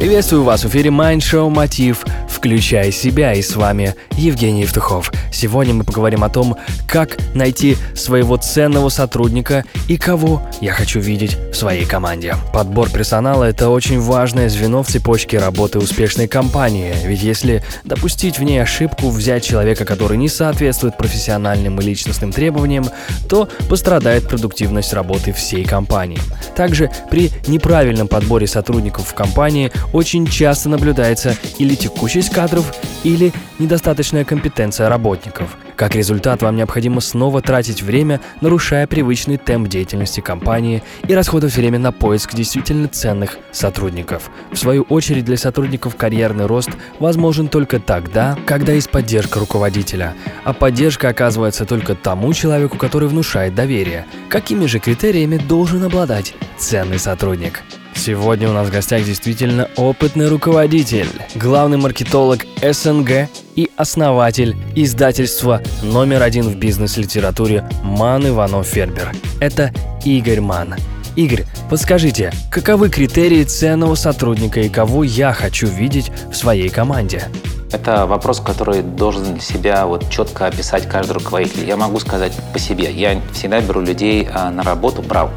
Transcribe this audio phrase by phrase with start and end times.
[0.00, 2.06] Приветствую вас в эфире Mind Show Мотив
[2.40, 5.12] «Включай себя» и с вами Евгений Евтухов.
[5.30, 6.56] Сегодня мы поговорим о том,
[6.88, 12.36] как найти своего ценного сотрудника и кого я хочу видеть в своей команде.
[12.54, 18.42] Подбор персонала– это очень важное звено в цепочке работы успешной компании, ведь если допустить в
[18.42, 22.86] ней ошибку, взять человека, который не соответствует профессиональным и личностным требованиям,
[23.28, 26.18] то пострадает продуктивность работы всей компании.
[26.56, 32.72] Также при неправильном подборе сотрудников в компании очень часто наблюдается или текучесть кадров,
[33.04, 35.56] или недостаточная компетенция работников.
[35.76, 41.78] Как результат, вам необходимо снова тратить время, нарушая привычный темп деятельности компании и расходовать время
[41.78, 44.30] на поиск действительно ценных сотрудников.
[44.52, 50.14] В свою очередь, для сотрудников карьерный рост возможен только тогда, когда есть поддержка руководителя.
[50.44, 54.06] А поддержка оказывается только тому человеку, который внушает доверие.
[54.28, 57.62] Какими же критериями должен обладать ценный сотрудник?
[58.00, 66.22] Сегодня у нас в гостях действительно опытный руководитель, главный маркетолог СНГ и основатель издательства номер
[66.22, 69.12] один в бизнес-литературе Ман Иванов Фербер.
[69.38, 69.70] Это
[70.02, 70.76] Игорь Ман.
[71.14, 77.24] Игорь, подскажите, каковы критерии ценного сотрудника и кого я хочу видеть в своей команде?
[77.70, 81.66] Это вопрос, который должен себя вот четко описать каждый руководитель.
[81.66, 82.90] Я могу сказать по себе.
[82.90, 85.30] Я всегда беру людей а, на работу, брал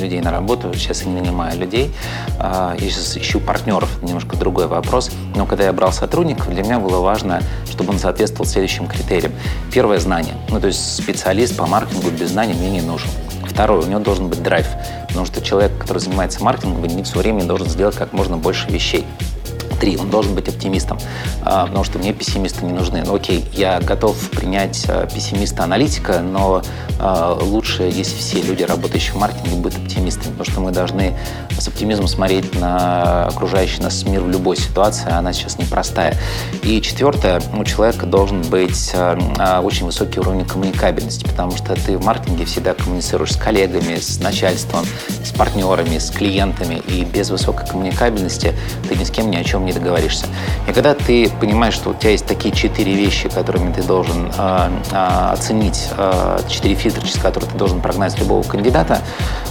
[0.00, 1.90] людей на работу, сейчас я не нанимаю людей,
[2.38, 5.10] а, я сейчас ищу партнеров, немножко другой вопрос.
[5.34, 9.32] Но когда я брал сотрудников, для меня было важно, чтобы он соответствовал следующим критериям.
[9.72, 10.34] Первое– знание.
[10.48, 13.08] Ну, то есть специалист по маркетингу без знаний мне не нужен.
[13.44, 14.66] Второе, у него должен быть драйв,
[15.08, 19.06] потому что человек, который занимается маркетингом, единицу времени должен сделать как можно больше вещей.
[19.80, 20.98] Три, он должен быть оптимистом,
[21.42, 23.02] а, потому что мне пессимисты не нужны.
[23.04, 26.62] Ну окей, я готов принять а, пессимиста-аналитика, но
[26.98, 31.14] а, лучше, если все люди, работающие в маркетинге, будут оптимистами, потому что мы должны
[31.58, 36.16] с оптимизмом смотреть на окружающий нас мир в любой ситуации, она сейчас непростая.
[36.62, 38.94] И четвертое, у человека должен быть
[39.62, 44.86] очень высокий уровень коммуникабельности, потому что ты в маркетинге всегда коммуницируешь с коллегами, с начальством,
[45.24, 48.54] с партнерами, с клиентами, и без высокой коммуникабельности
[48.88, 50.26] ты ни с кем ни о чем не договоришься.
[50.68, 54.70] И когда ты понимаешь, что у тебя есть такие четыре вещи, которыми ты должен э,
[54.92, 59.00] э, оценить, э, четыре фильтра, через которые ты должен прогнать любого кандидата,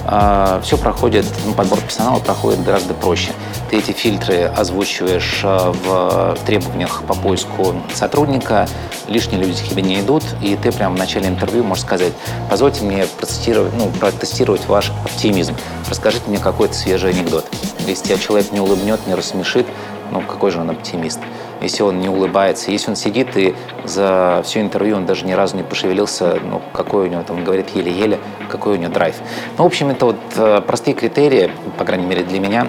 [0.06, 3.31] э, все проходит, ну, подбор персонала проходит гораздо проще.
[3.70, 8.68] Ты эти фильтры озвучиваешь э, в требованиях по поиску сотрудника,
[9.08, 12.14] лишние люди к тебе не идут, и ты прямо в начале интервью можешь сказать,
[12.50, 15.56] позвольте мне протестировать, ну, протестировать ваш оптимизм,
[15.90, 17.46] расскажите мне какой-то свежий анекдот.
[17.88, 19.68] Если тебя человек не улыбнет, не рассмешит,
[20.11, 21.19] ну какой же он оптимист?
[21.61, 25.55] Если он не улыбается, если он сидит и за все интервью он даже ни разу
[25.55, 29.16] не пошевелился, ну какой у него там говорит еле-еле, какой у него драйв.
[29.57, 32.67] Ну, в общем, это вот э, простые критерии, по крайней мере для меня,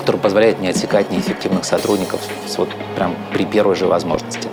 [0.00, 2.20] которые позволяют не отсекать неэффективных сотрудников
[2.58, 4.48] вот прям при первой же возможности.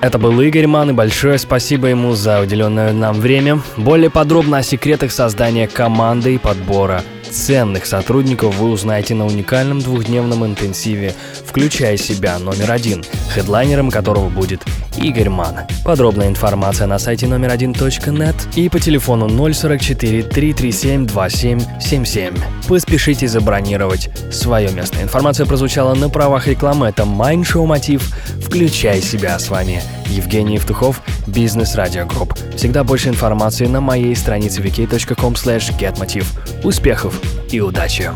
[0.00, 3.60] Это был Игорь Ман, и большое спасибо ему за уделенное нам время.
[3.76, 10.44] Более подробно о секретах создания команды и подбора ценных сотрудников вы узнаете на уникальном двухдневном
[10.44, 11.14] интенсиве
[11.46, 13.04] «Включай себя» номер один,
[13.34, 14.62] хедлайнером которого будет
[14.96, 15.56] Игорь Ман.
[15.84, 22.34] Подробная информация на сайте номер один .нет и по телефону 044 337 2777.
[22.68, 25.02] Поспешите забронировать свое место.
[25.02, 26.88] Информация прозвучала на правах рекламы.
[26.88, 28.14] Это Mind Show Мотив
[28.44, 32.38] «Включай себя» с вами Евгений Евтухов, Бизнес Радио Групп.
[32.56, 36.26] Всегда больше информации на моей странице vk.com getmotiv.
[36.64, 38.10] Успехов и удачи!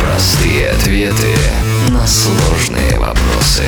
[0.00, 1.34] Простые ответы
[1.90, 3.64] на сложные вопросы.